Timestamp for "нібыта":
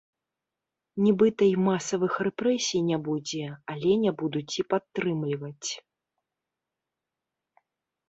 1.05-1.43